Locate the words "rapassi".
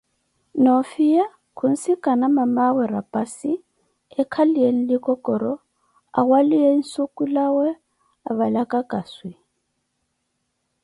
2.93-3.51